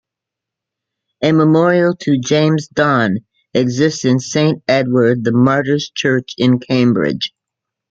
[1.21, 3.19] A memorial to James Donn,
[3.53, 7.35] exists on Saint Edward the Martyr's church in Cambridge.